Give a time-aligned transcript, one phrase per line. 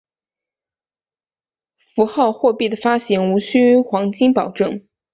[1.93, 4.81] 符号货币的发行无须黄金保证。